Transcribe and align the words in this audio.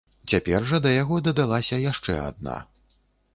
Цяпер 0.31 0.63
жа 0.71 0.79
да 0.85 0.93
яго 1.01 1.19
дадалася 1.27 1.79
яшчэ 1.91 2.17
адна. 2.31 2.57